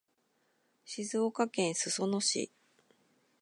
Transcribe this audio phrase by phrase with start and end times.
[0.83, 2.51] 静岡県裾野市